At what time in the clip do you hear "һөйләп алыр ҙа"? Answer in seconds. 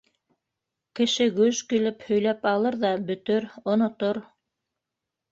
2.07-2.91